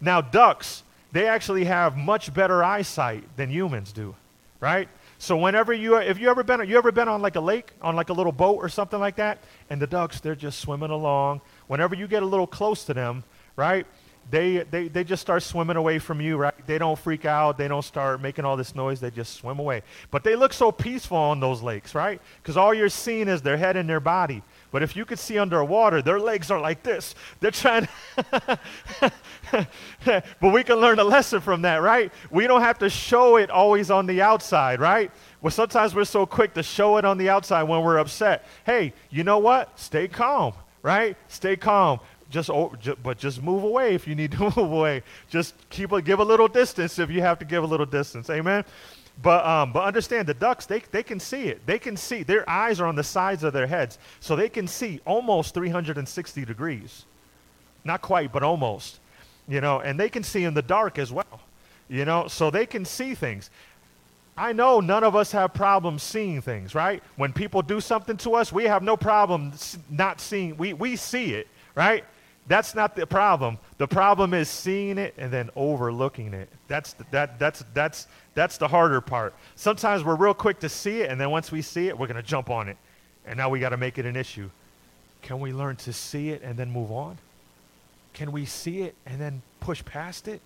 [0.00, 4.14] Now, ducks, they actually have much better eyesight than humans do,
[4.60, 4.88] right?
[5.18, 7.96] So whenever you, if you ever been, you ever been on like a lake, on
[7.96, 11.40] like a little boat or something like that, and the ducks, they're just swimming along.
[11.66, 13.24] Whenever you get a little close to them,
[13.56, 13.84] right,
[14.30, 16.54] they, they, they just start swimming away from you, right?
[16.66, 17.56] They don't freak out.
[17.56, 19.00] They don't start making all this noise.
[19.00, 19.82] They just swim away.
[20.10, 22.20] But they look so peaceful on those lakes, right?
[22.42, 24.42] Because all you're seeing is their head and their body.
[24.70, 27.14] But if you could see underwater, their legs are like this.
[27.40, 27.88] They're trying
[29.50, 32.12] but we can learn a lesson from that, right?
[32.30, 35.10] We don't have to show it always on the outside, right?
[35.40, 38.44] Well, sometimes we're so quick to show it on the outside when we're upset.
[38.66, 39.78] Hey, you know what?
[39.78, 41.16] Stay calm, right?
[41.28, 42.50] Stay calm just,
[43.02, 45.02] but just move away if you need to move away.
[45.28, 48.28] Just keep a, give a little distance if you have to give a little distance.
[48.30, 48.64] Amen.
[49.20, 51.66] But um, but understand the ducks they they can see it.
[51.66, 54.68] They can see their eyes are on the sides of their heads, so they can
[54.68, 57.04] see almost 360 degrees.
[57.84, 59.00] Not quite, but almost.
[59.48, 61.40] You know, and they can see in the dark as well.
[61.88, 63.50] You know, so they can see things.
[64.36, 67.02] I know none of us have problems seeing things, right?
[67.16, 69.52] When people do something to us, we have no problem
[69.90, 70.56] not seeing.
[70.56, 72.04] We we see it, right?
[72.48, 73.58] That's not the problem.
[73.76, 76.48] The problem is seeing it and then overlooking it.
[76.66, 79.34] That's the, that that's that's that's the harder part.
[79.54, 82.16] Sometimes we're real quick to see it and then once we see it, we're going
[82.16, 82.78] to jump on it.
[83.26, 84.48] And now we got to make it an issue.
[85.20, 87.18] Can we learn to see it and then move on?
[88.14, 90.40] Can we see it and then push past it?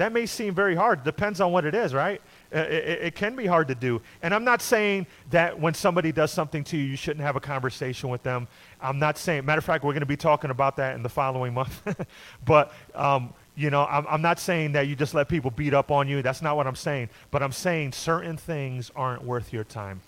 [0.00, 1.04] That may seem very hard.
[1.04, 2.22] Depends on what it is, right?
[2.54, 4.00] Uh, it, it, it, can be hard to do.
[4.22, 7.40] And I'm not saying that when somebody does something to you, you shouldn't have a
[7.40, 8.48] conversation with them.
[8.80, 11.10] I'm not saying, matter of fact, we're going to be talking about that in the
[11.10, 11.82] following month.
[12.46, 15.90] but, um, you know, I'm, I'm not saying that you just let people beat up
[15.90, 16.22] on you.
[16.22, 17.10] That's not what I'm saying.
[17.30, 20.00] But I'm saying certain things aren't worth your time.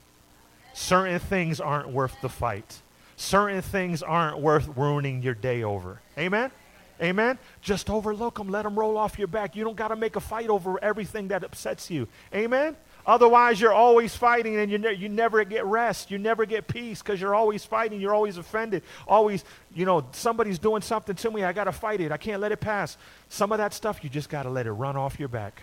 [0.72, 2.80] Certain things aren't worth the fight.
[3.16, 6.00] Certain things aren't worth ruining your day over.
[6.16, 6.50] Amen?
[7.02, 7.38] Amen?
[7.60, 8.48] Just overlook them.
[8.48, 9.56] Let them roll off your back.
[9.56, 12.06] You don't got to make a fight over everything that upsets you.
[12.32, 12.76] Amen?
[13.04, 16.12] Otherwise, you're always fighting and you, ne- you never get rest.
[16.12, 18.00] You never get peace because you're always fighting.
[18.00, 18.84] You're always offended.
[19.08, 21.42] Always, you know, somebody's doing something to me.
[21.42, 22.12] I got to fight it.
[22.12, 22.96] I can't let it pass.
[23.28, 25.62] Some of that stuff, you just got to let it run off your back.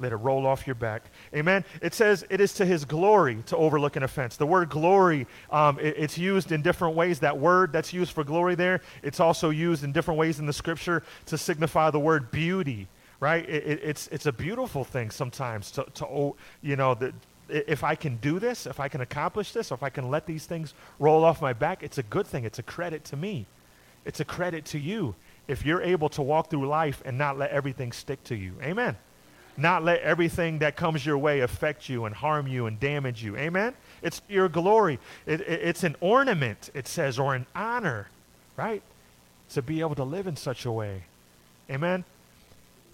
[0.00, 1.02] Let it roll off your back.
[1.34, 1.64] Amen.
[1.82, 4.36] It says it is to his glory to overlook an offense.
[4.36, 7.20] The word glory, um, it, it's used in different ways.
[7.20, 10.52] That word that's used for glory there, it's also used in different ways in the
[10.52, 12.88] scripture to signify the word beauty
[13.20, 13.46] right?
[13.46, 17.12] It, it, it's it's a beautiful thing sometimes to to you know that
[17.50, 20.46] if I can do this, if I can accomplish this, if I can let these
[20.46, 22.44] things roll off my back, it's a good thing.
[22.44, 23.46] It's a credit to me.
[24.04, 25.14] It's a credit to you
[25.46, 28.54] if you're able to walk through life and not let everything stick to you.
[28.62, 28.96] Amen.
[29.56, 33.36] Not let everything that comes your way affect you and harm you and damage you.
[33.36, 33.74] Amen.
[34.02, 34.98] It's your glory.
[35.26, 38.08] It, it, it's an ornament, it says, or an honor,
[38.56, 38.82] right?
[39.50, 41.02] To be able to live in such a way.
[41.70, 42.04] Amen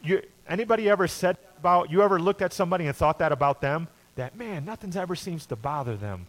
[0.07, 3.88] you, anybody ever said about, you ever looked at somebody and thought that about them?
[4.16, 6.27] That, man, nothing's ever seems to bother them.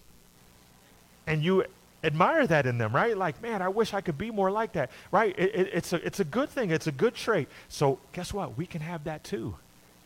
[1.26, 1.66] And you
[2.04, 3.18] admire that in them, right?
[3.18, 5.38] Like, man, I wish I could be more like that, right?
[5.38, 6.72] It, it's, a, it's a good thing.
[6.72, 7.48] It's a good trait.
[7.70, 8.58] So guess what?
[8.58, 9.56] We can have that too.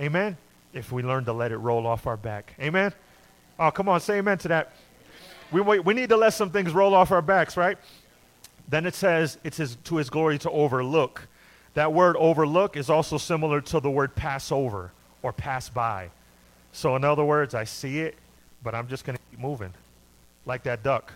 [0.01, 0.35] Amen?
[0.73, 2.55] If we learn to let it roll off our back.
[2.59, 2.93] Amen?
[3.59, 4.73] Oh, come on, say amen to that.
[5.51, 7.77] We, we need to let some things roll off our backs, right?
[8.67, 11.27] Then it says it's his, to his glory to overlook.
[11.73, 16.09] That word overlook is also similar to the word pass over or pass by.
[16.71, 18.15] So, in other words, I see it,
[18.63, 19.73] but I'm just going to keep moving
[20.45, 21.11] like that duck.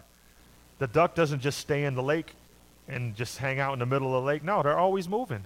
[0.79, 2.33] The duck doesn't just stay in the lake
[2.87, 4.43] and just hang out in the middle of the lake.
[4.43, 5.45] No, they're always moving.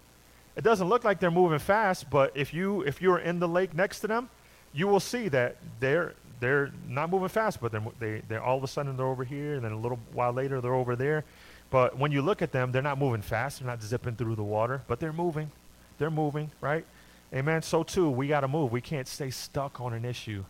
[0.56, 3.74] It doesn't look like they're moving fast, but if you if you're in the lake
[3.74, 4.30] next to them,
[4.74, 8.64] you will see that they're they're not moving fast, but they're, they, they're all of
[8.64, 11.24] a sudden they're over here, and then a little while later they're over there.
[11.70, 13.60] But when you look at them, they're not moving fast.
[13.60, 15.52] They're not zipping through the water, but they're moving.
[15.98, 16.86] They're moving, right?
[17.34, 17.62] Amen.
[17.62, 18.72] So too, we got to move.
[18.72, 20.46] We can't stay stuck on an issue.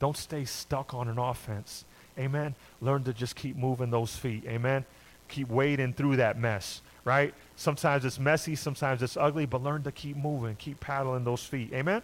[0.00, 1.84] Don't stay stuck on an offense.
[2.18, 2.54] Amen.
[2.80, 4.44] Learn to just keep moving those feet.
[4.46, 4.84] Amen.
[5.28, 7.34] Keep wading through that mess, right?
[7.56, 11.72] Sometimes it's messy, sometimes it's ugly, but learn to keep moving, keep paddling those feet.
[11.72, 12.02] Amen.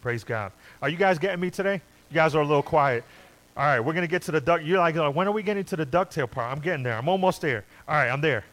[0.00, 0.52] Praise God.
[0.80, 1.80] Are you guys getting me today?
[2.10, 3.04] You guys are a little quiet.
[3.56, 4.62] All right, we're going to get to the duck.
[4.64, 6.50] You're like, when are we getting to the ducktail part?
[6.50, 6.96] I'm getting there.
[6.96, 7.64] I'm almost there.
[7.86, 8.44] All right, I'm there.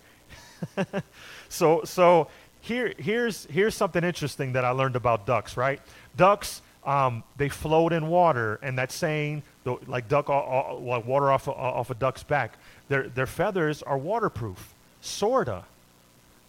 [1.49, 2.27] so, so
[2.61, 5.81] here, here's, here's something interesting that I learned about ducks, right?
[6.17, 9.43] Ducks, um, they float in water, and that's saying,
[9.87, 12.57] like duck, uh, uh, like water off, uh, off a duck's back.
[12.89, 15.63] Their, their feathers are waterproof, sorta.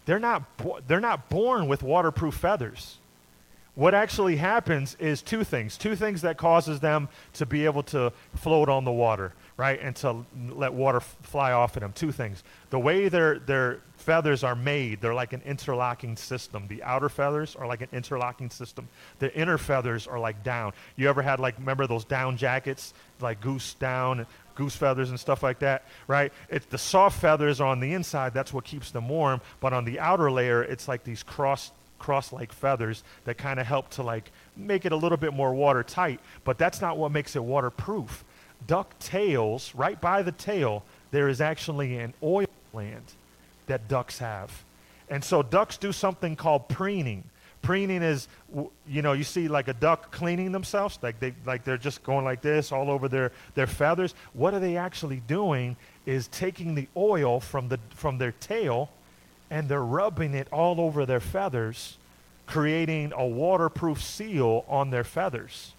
[0.06, 2.96] They're not, bo- they're not born with waterproof feathers.
[3.76, 8.12] What actually happens is two things two things that causes them to be able to
[8.34, 11.92] float on the water right and to let water f- fly off of them.
[11.92, 16.66] Two things the way their their feathers are made they're like an interlocking system.
[16.68, 18.88] The outer feathers are like an interlocking system.
[19.20, 20.72] The inner feathers are like down.
[20.96, 25.42] You ever had like remember those down jackets like goose down goose feathers and stuff
[25.42, 26.32] like that, right?
[26.48, 28.34] It's the soft feathers on the inside.
[28.34, 29.40] That's what keeps them warm.
[29.60, 33.90] But on the outer layer, it's like these cross cross-like feathers that kind of help
[33.90, 37.44] to like make it a little bit more watertight, but that's not what makes it
[37.44, 38.24] waterproof.
[38.66, 43.04] Duck tails, right by the tail, there is actually an oil gland
[43.66, 44.64] that ducks have.
[45.08, 47.24] And so ducks do something called preening.
[47.62, 48.26] Preening is,
[48.88, 52.24] you know, you see like a duck cleaning themselves, like they like they're just going
[52.24, 54.14] like this all over their their feathers.
[54.32, 55.76] What are they actually doing?
[56.06, 58.90] Is taking the oil from the from their tail
[59.50, 61.98] and they're rubbing it all over their feathers,
[62.46, 65.72] creating a waterproof seal on their feathers.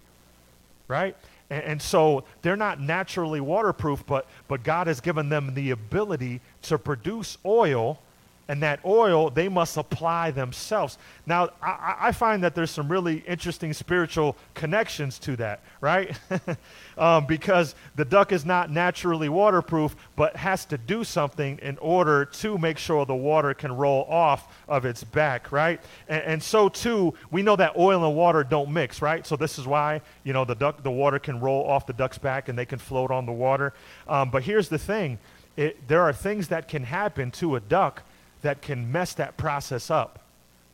[0.86, 1.16] Right?
[1.48, 6.40] And, and, so they're not naturally waterproof, but, but God has given them the ability
[6.62, 7.98] to produce oil
[8.48, 10.98] and that oil they must apply themselves.
[11.26, 16.18] Now, I, I find that there's some really interesting spiritual connections to that, right?
[16.98, 22.24] um, because the duck is not naturally waterproof, but has to do something in order
[22.24, 25.80] to make sure the water can roll off of its back, right?
[26.08, 29.26] And, and so too, we know that oil and water don't mix, right?
[29.26, 32.18] So this is why you know the duck, the water can roll off the duck's
[32.18, 33.72] back and they can float on the water.
[34.08, 35.18] Um, but here's the thing:
[35.56, 38.02] it, there are things that can happen to a duck
[38.42, 40.20] that can mess that process up.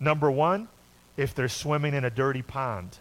[0.01, 0.69] Number one,
[1.17, 2.99] if they're swimming in a dirty pond,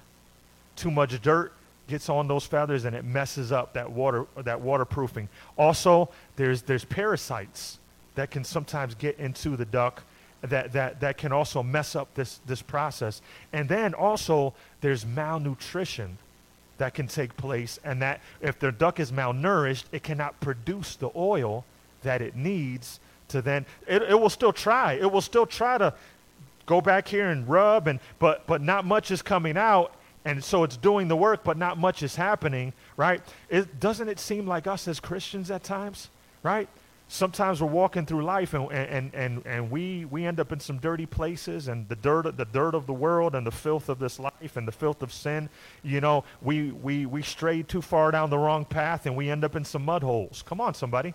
[0.75, 1.53] too much dirt
[1.87, 5.29] gets on those feathers and it messes up that water that waterproofing.
[5.57, 7.79] Also, there's there's parasites
[8.15, 10.03] that can sometimes get into the duck
[10.41, 13.21] that, that, that can also mess up this, this process.
[13.53, 16.17] And then also there's malnutrition
[16.77, 21.09] that can take place and that if the duck is malnourished, it cannot produce the
[21.15, 21.65] oil
[22.03, 24.93] that it needs to then it, it will still try.
[24.93, 25.93] It will still try to
[26.65, 29.93] go back here and rub and but but not much is coming out.
[30.25, 33.21] And so it's doing the work but not much is happening right?
[33.49, 36.09] It doesn't it seem like us as christians at times
[36.43, 36.67] right?
[37.09, 40.77] Sometimes we're walking through life and, and, and, and we, we end up in some
[40.77, 44.19] dirty places and the dirt, the dirt of the world and the filth of this
[44.19, 45.47] life and the filth of sin.
[45.83, 49.45] You know we, we, we stray too far down the wrong path and we end
[49.45, 50.43] up in some mud holes.
[50.45, 51.13] Come on somebody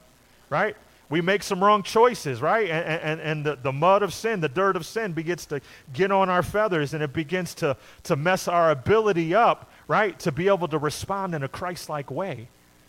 [0.49, 0.77] right
[1.13, 2.71] we make some wrong choices, right?
[2.71, 5.61] And, and, and the, the mud of sin, the dirt of sin begins to
[5.93, 10.19] get on our feathers and it begins to, to mess our ability up, right?
[10.21, 12.49] To be able to respond in a Christ like way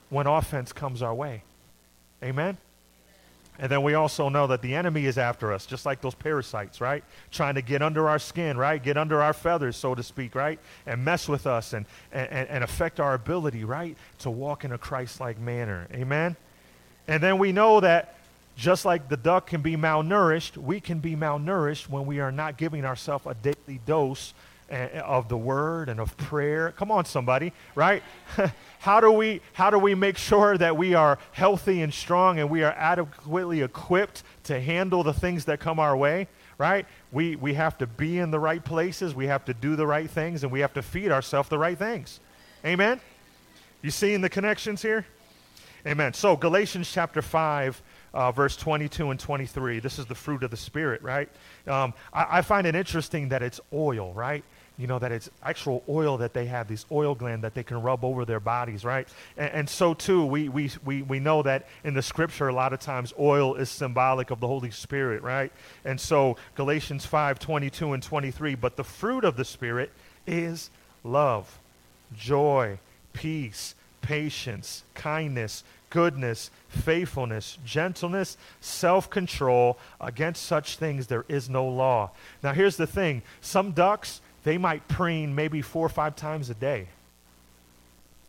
[0.09, 1.43] when offense comes our way.
[2.23, 2.57] Amen?
[3.59, 6.79] And then we also know that the enemy is after us, just like those parasites,
[6.79, 7.03] right?
[7.29, 8.81] Trying to get under our skin, right?
[8.81, 10.59] Get under our feathers, so to speak, right?
[10.86, 13.97] And mess with us and, and, and affect our ability, right?
[14.19, 15.89] To walk in a Christ like manner.
[15.93, 16.38] Amen?
[17.08, 18.16] And then we know that
[18.56, 22.58] just like the duck can be malnourished, we can be malnourished when we are not
[22.58, 24.34] giving ourselves a daily dose
[24.70, 26.72] eh, of the word and of prayer.
[26.72, 28.04] Come on somebody, right?
[28.80, 32.50] how do we how do we make sure that we are healthy and strong and
[32.50, 36.28] we are adequately equipped to handle the things that come our way?
[36.60, 36.86] Right?
[37.12, 40.10] We we have to be in the right places, we have to do the right
[40.10, 42.20] things and we have to feed ourselves the right things.
[42.63, 43.02] Amen.
[43.82, 45.06] You seeing the connections here?
[45.86, 46.13] Amen.
[46.13, 47.82] So, Galatians chapter 5,
[48.13, 49.80] uh, verse 22 and 23.
[49.80, 51.28] This is the fruit of the Spirit, right?
[51.67, 54.46] Um, I, I, find it interesting that it's oil, right?
[54.78, 57.82] You know, that it's actual oil that they have, these oil gland that they can
[57.82, 59.10] rub over their bodies, right?
[59.36, 62.72] And, and so, too, we, we, we, we know that in the scripture, a lot
[62.72, 65.52] of times oil is symbolic of the Holy Spirit, right?
[65.84, 68.56] And so, Galatians 5, 22 and 23.
[68.56, 69.91] But the fruit of the Spirit
[70.26, 70.69] is
[71.04, 71.60] love,
[72.15, 72.80] joy,
[73.12, 79.80] peace, patience, kindness, goodness, faithfulness, gentleness, self control.
[80.00, 82.12] Against such things there is no law.
[82.44, 86.54] Now, here's the thing some ducks, they might preen maybe four or five times a
[86.54, 86.89] day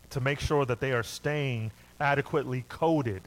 [0.09, 3.21] to make sure that they are staying adequately coated.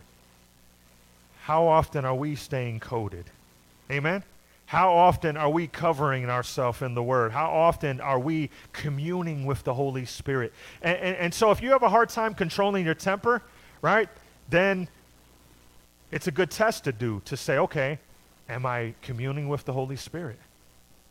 [1.43, 3.27] How often are we staying coated?
[3.91, 4.23] Amen?
[4.69, 7.33] How often are we covering ourselves in the Word?
[7.33, 10.53] How often are we communing with the Holy Spirit?
[10.83, 13.41] And, and, and, so, if you have a hard time controlling your temper,
[13.81, 14.11] right,
[14.51, 14.87] then
[16.11, 17.99] it's a good test to do to say, okay,
[18.47, 20.39] am I communing with the Holy Spirit?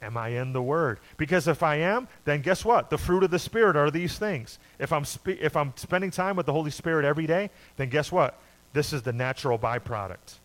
[0.03, 0.99] Am I in the Word?
[1.17, 2.91] Because if I am, then guess what?
[2.91, 4.59] The fruit of the Spirit are these things.
[4.77, 8.11] If I'm, spe- if I'm spending time with the Holy Spirit every day, then guess
[8.11, 8.39] what?
[8.73, 10.35] This is the natural byproduct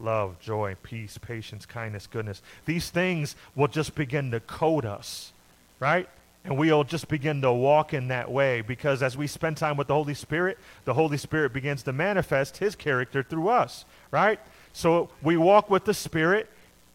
[0.00, 2.42] love, joy, peace, patience, kindness, goodness.
[2.66, 5.32] These things will just begin to code us,
[5.78, 6.08] right?
[6.44, 9.88] And we'll just begin to walk in that way because as we spend time with
[9.88, 14.40] the Holy Spirit, the Holy Spirit begins to manifest His character through us, right?
[14.72, 16.48] So we walk with the Spirit,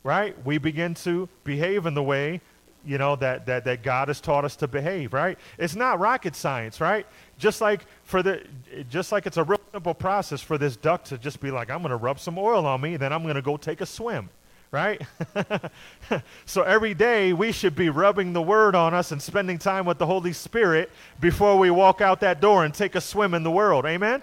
[0.04, 0.36] right?
[0.46, 2.42] We begin to behave in the way
[2.86, 6.36] you know that, that that god has taught us to behave right it's not rocket
[6.36, 7.06] science right
[7.38, 8.44] just like for the
[8.90, 9.44] just like it's a
[9.76, 12.66] simple process for this duck to just be like i'm going to rub some oil
[12.66, 14.30] on me then i'm going to go take a swim
[14.72, 15.02] right
[16.46, 19.98] so every day we should be rubbing the word on us and spending time with
[19.98, 23.52] the holy spirit before we walk out that door and take a swim in the
[23.52, 24.22] world amen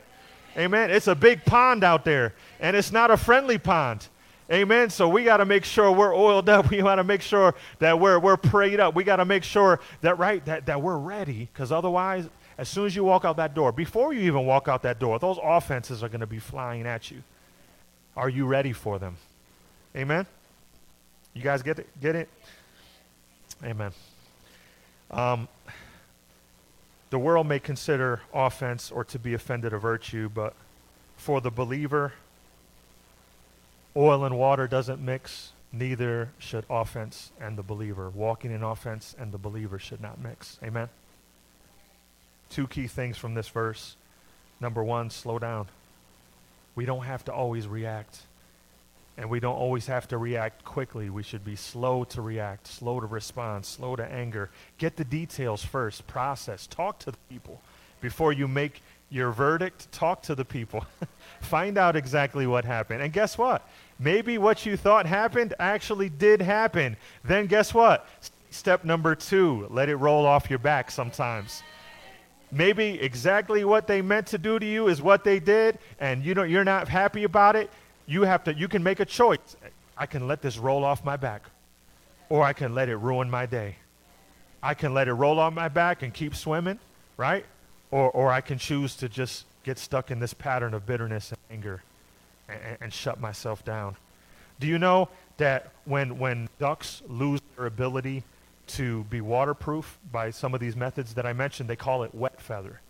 [0.56, 4.08] amen it's a big pond out there and it's not a friendly pond
[4.50, 4.90] Amen.
[4.90, 6.70] So we got to make sure we're oiled up.
[6.70, 8.94] We got to make sure that we're, we're prayed up.
[8.94, 11.48] We got to make sure that, right, that, that we're ready.
[11.50, 14.82] Because otherwise, as soon as you walk out that door, before you even walk out
[14.82, 17.22] that door, those offenses are going to be flying at you.
[18.16, 19.16] Are you ready for them?
[19.96, 20.26] Amen.
[21.34, 21.88] You guys get it?
[22.00, 22.28] Get it?
[23.64, 23.92] Amen.
[25.10, 25.48] Um,
[27.10, 30.54] the world may consider offense or to be offended a virtue, but
[31.16, 32.12] for the believer,
[33.94, 38.08] Oil and water doesn't mix, neither should offense and the believer.
[38.08, 40.58] Walking in offense and the believer should not mix.
[40.62, 40.88] Amen?
[42.52, 43.96] Two key things from this verse.
[44.60, 45.68] Number one, slow down.
[46.74, 48.20] We don't have to always react.
[49.16, 51.08] And we don't always have to react quickly.
[51.08, 54.50] We should be slow to react, slow to respond, slow to anger.
[54.76, 57.58] Get the details first, process, talk to the people.
[58.02, 60.84] Before you make your verdict, talk to the people.
[61.40, 63.02] Find out exactly what happened.
[63.02, 63.66] And guess what?
[63.98, 66.98] Maybe what you thought happened actually did happen.
[67.24, 68.06] Then guess what?
[68.50, 71.62] Step number two, let it roll off your back sometimes.
[72.54, 76.34] Maybe exactly what they meant to do to you is what they did, and you
[76.34, 77.70] know you're not happy about it.
[78.06, 79.56] You have to you can make a choice.
[79.96, 81.42] I can let this roll off my back,
[82.28, 83.76] or I can let it ruin my day.
[84.62, 86.78] I can let it roll off my back and keep swimming,
[87.16, 87.46] right?
[87.90, 91.38] Or or I can choose to just get stuck in this pattern of bitterness and
[91.50, 91.82] anger
[92.48, 93.96] and, and shut myself down.
[94.60, 98.22] Do you know that when, when ducks lose their ability
[98.76, 102.40] to be waterproof by some of these methods that I mentioned, they call it wet
[102.40, 102.80] feather.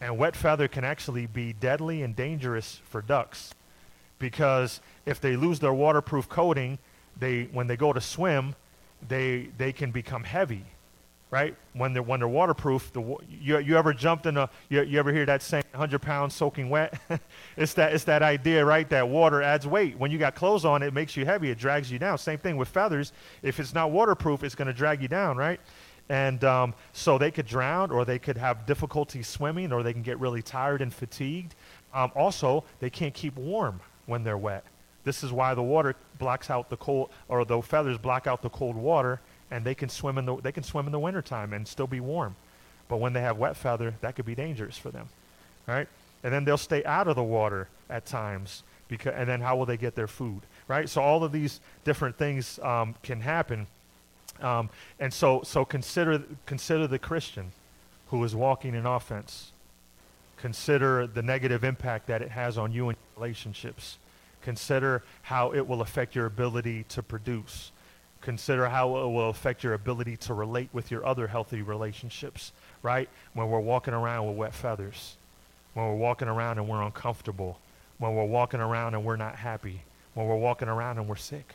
[0.00, 3.54] And wet feather can actually be deadly and dangerous for ducks
[4.18, 6.78] because if they lose their waterproof coating,
[7.18, 8.54] they, when they go to swim,
[9.06, 10.64] they, they can become heavy
[11.32, 11.56] right?
[11.72, 15.10] When they're when they're waterproof, the you, you ever jumped in a you, you ever
[15.10, 17.00] hear that saying 100 pounds soaking wet?
[17.56, 18.88] it's that it's that idea, right?
[18.90, 19.98] That water adds weight.
[19.98, 21.50] When you got clothes on, it makes you heavy.
[21.50, 22.18] It drags you down.
[22.18, 23.12] Same thing with feathers.
[23.42, 25.58] If it's not waterproof, it's going to drag you down, right?
[26.10, 30.02] And um, so they could drown, or they could have difficulty swimming, or they can
[30.02, 31.54] get really tired and fatigued.
[31.94, 34.64] Um, also, they can't keep warm when they're wet.
[35.04, 38.50] This is why the water blocks out the cold, or the feathers block out the
[38.50, 39.20] cold water
[39.52, 42.00] and they can swim in the they can swim in the wintertime and still be
[42.00, 42.34] warm.
[42.88, 45.08] But when they have wet feather, that could be dangerous for them.
[45.66, 45.86] Right?
[46.24, 49.66] And then they'll stay out of the water at times because and then how will
[49.66, 50.40] they get their food?
[50.68, 50.88] Right?
[50.88, 53.66] So all of these different things um, can happen.
[54.40, 57.52] Um, and so so consider consider the Christian
[58.08, 59.52] who is walking in offense.
[60.38, 63.98] Consider the negative impact that it has on you and your relationships.
[64.40, 67.70] Consider how it will affect your ability to produce
[68.22, 72.52] consider how it will affect your ability to relate with your other healthy relationships,
[72.82, 73.08] right?
[73.34, 75.16] When we're walking around with wet feathers,
[75.74, 77.58] when we're walking around and we're uncomfortable,
[77.98, 79.82] when we're walking around and we're not happy,
[80.14, 81.54] when we're walking around and we're sick,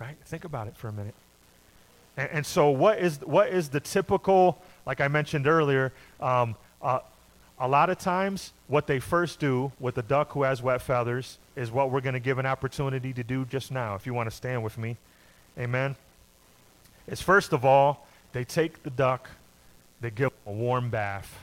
[0.00, 0.16] right?
[0.24, 1.14] Think about it for a minute.
[2.16, 4.58] And, and so, what is what is the typical?
[4.86, 7.00] Like I mentioned earlier, um, uh,
[7.58, 11.38] a lot of times, what they first do with the duck who has wet feathers
[11.56, 13.94] is what we're going to give an opportunity to do just now.
[13.94, 14.96] If you want to stand with me.
[15.58, 15.96] Amen.
[17.06, 19.28] Is first of all, they take the duck,
[20.00, 21.38] they give a warm bath.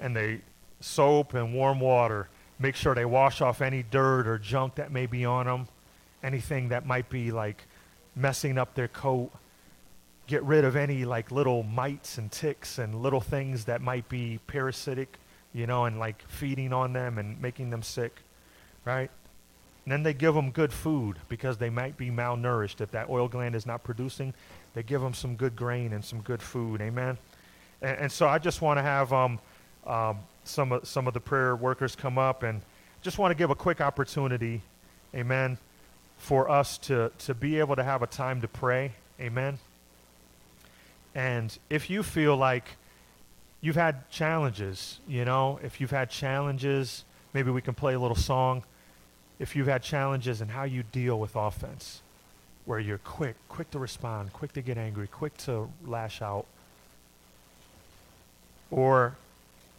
[0.00, 0.40] and they
[0.80, 2.28] soap and warm water.
[2.58, 5.68] Make sure they wash off any dirt or junk that may be on them,
[6.22, 7.64] anything that might be like
[8.14, 9.30] messing up their coat.
[10.26, 14.38] Get rid of any like little mites and ticks and little things that might be
[14.46, 15.18] parasitic,
[15.52, 18.20] you know, and like feeding on them and making them sick,
[18.84, 19.10] right?
[19.88, 22.82] And then they give them good food because they might be malnourished.
[22.82, 24.34] If that oil gland is not producing,
[24.74, 26.82] they give them some good grain and some good food.
[26.82, 27.16] Amen.
[27.80, 29.38] And, and so I just want to have um,
[29.86, 32.60] um, some of, some of the prayer workers come up and
[33.00, 34.60] just want to give a quick opportunity,
[35.14, 35.56] amen,
[36.18, 38.92] for us to, to be able to have a time to pray.
[39.18, 39.58] Amen.
[41.14, 42.76] And if you feel like
[43.62, 48.14] you've had challenges, you know, if you've had challenges, maybe we can play a little
[48.14, 48.64] song.
[49.38, 52.02] If you've had challenges in how you deal with offense,
[52.64, 56.46] where you're quick, quick to respond, quick to get angry, quick to lash out,
[58.70, 59.16] or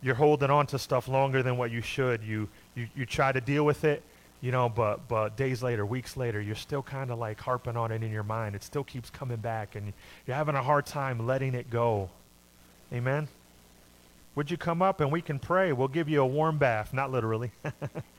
[0.02, 2.24] you're holding on to stuff longer than what you should.
[2.24, 4.02] You, you, you try to deal with it,
[4.42, 7.92] you know, but, but days later, weeks later, you're still kind of like harping on
[7.92, 8.56] it in your mind.
[8.56, 9.94] It still keeps coming back, and
[10.26, 12.10] you're having a hard time letting it go.
[12.94, 13.28] Amen?
[14.36, 15.74] Would you come up and we can pray?
[15.74, 17.52] We'll give you a warm bath, not literally.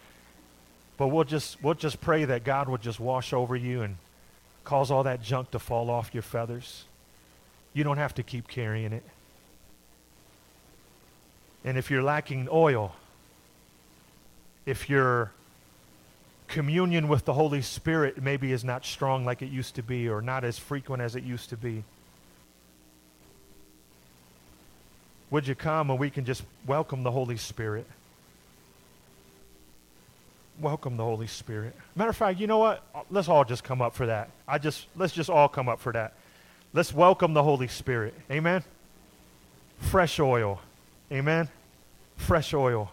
[1.01, 3.97] but we'll just, we'll just pray that God would just wash over you and
[4.65, 6.85] cause all that junk to fall off your feathers.
[7.73, 9.03] You don't have to keep carrying it.
[11.65, 12.95] And if you're lacking oil,
[14.67, 15.33] if your
[16.49, 20.21] communion with the Holy Spirit maybe is not strong like it used to be or
[20.21, 21.83] not as frequent as it used to be,
[25.31, 27.87] would you come and we can just welcome the Holy Spirit?
[30.61, 31.75] Welcome the Holy Spirit.
[31.97, 32.83] Matter of fact, you know what?
[33.11, 34.29] Let's all just come up for that.
[34.47, 36.13] I just let's just all come up for that.
[36.75, 38.13] Let's welcome the Holy Spirit.
[38.31, 38.63] Amen.
[39.79, 40.61] Fresh oil.
[41.11, 41.49] Amen.
[42.17, 42.93] Fresh oil.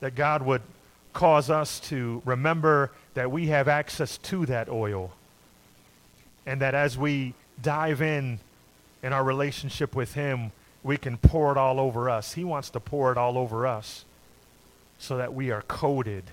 [0.00, 0.62] That God would
[1.12, 5.12] cause us to remember that we have access to that oil.
[6.44, 8.40] And that as we dive in
[9.04, 10.50] in our relationship with Him,
[10.82, 12.32] we can pour it all over us.
[12.32, 14.04] He wants to pour it all over us
[14.98, 16.24] so that we are coded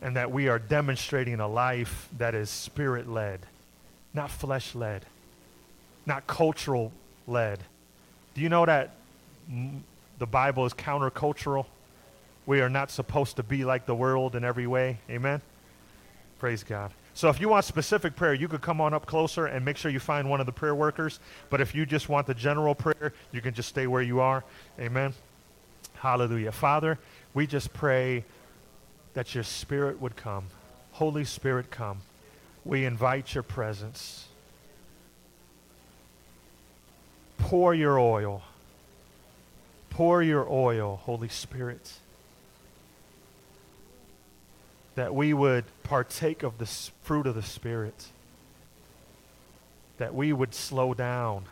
[0.00, 3.40] and that we are demonstrating a life that is spirit led,
[4.14, 5.04] not flesh led,
[6.06, 6.92] not cultural
[7.26, 7.60] led.
[8.34, 8.90] Do you know that
[10.22, 11.66] the Bible is countercultural.
[12.46, 14.98] We are not supposed to be like the world in every way.
[15.10, 15.40] Amen?
[16.38, 16.92] Praise God.
[17.14, 19.90] So if you want specific prayer, you could come on up closer and make sure
[19.90, 21.20] you find one of the prayer workers.
[21.50, 24.44] But if you just want the general prayer, you can just stay where you are.
[24.78, 25.12] Amen?
[25.94, 26.52] Hallelujah.
[26.52, 27.00] Father,
[27.34, 28.24] we just pray
[29.14, 30.44] that your spirit would come.
[30.92, 32.00] Holy Spirit, come.
[32.64, 34.26] We invite your presence.
[37.38, 38.42] Pour your oil
[39.92, 41.92] Pour your oil, Holy Spirit,
[44.94, 46.64] that we would partake of the
[47.02, 48.06] fruit of the Spirit,
[49.98, 51.44] that we would slow down.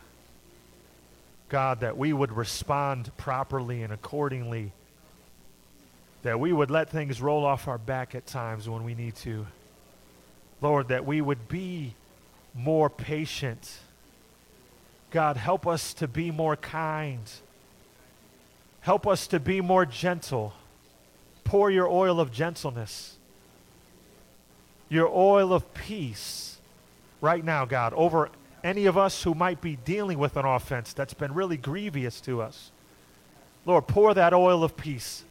[1.49, 4.71] God, that we would respond properly and accordingly,
[6.23, 9.47] that we would let things roll off our back at times when we need to.
[10.61, 11.95] Lord, that we would be
[12.53, 13.79] more patient.
[15.09, 17.29] God, help us to be more kind.
[18.81, 20.53] Help us to be more gentle.
[21.43, 23.17] Pour your oil of gentleness,
[24.89, 26.57] your oil of peace
[27.19, 28.29] right now, God, over
[28.63, 32.41] any of us who might be dealing with an offense that's been really grievous to
[32.41, 32.71] us.
[33.65, 35.23] Lord, pour that oil of peace.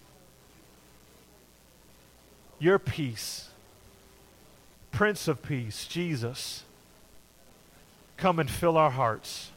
[2.61, 3.49] Your peace.
[4.93, 6.63] Prince of Peace, Jesus,
[8.17, 9.51] come and fill our hearts.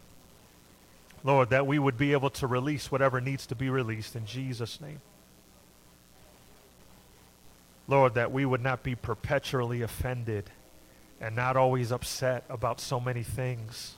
[1.23, 4.79] Lord, that we would be able to release whatever needs to be released in Jesus'
[4.79, 5.01] name.
[7.87, 10.49] Lord, that we would not be perpetually offended
[11.19, 13.95] and not always upset about so many things.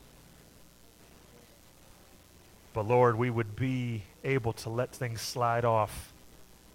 [2.73, 6.11] But Lord, we would be able to let things slide off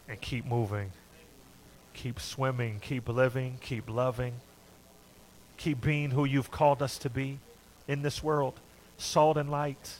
[0.09, 0.93] and keep moving,
[1.95, 4.34] keep swimming, keep living, keep loving,
[5.57, 7.38] keep being who you've called us to be
[7.86, 8.55] in this world
[8.99, 9.99] salt and light.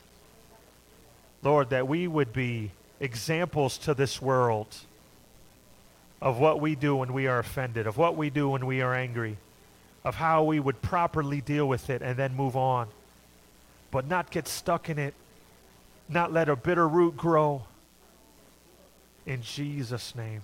[1.43, 2.71] Lord, that we would be
[3.01, 4.77] examples to this world
[6.21, 8.95] of what we do when we are offended, of what we do when we are
[8.95, 9.39] angry,
[10.05, 12.89] of how we would properly deal with it and then move on,
[13.91, 15.15] but not get stuck in it,
[16.09, 17.63] not let a bitter root grow.
[19.25, 20.43] In Jesus' name.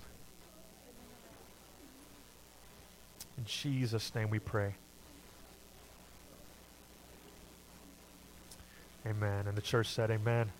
[3.37, 4.73] In Jesus' name we pray.
[9.05, 9.47] Amen.
[9.47, 10.51] And the church said, Amen.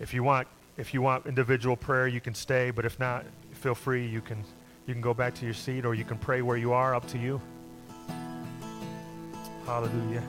[0.00, 2.70] If you want, if you want individual prayer, you can stay.
[2.70, 3.24] But if not,
[3.54, 4.06] feel free.
[4.06, 4.44] You can,
[4.86, 6.94] you can go back to your seat, or you can pray where you are.
[6.94, 7.40] Up to you.
[9.64, 10.22] Hallelujah.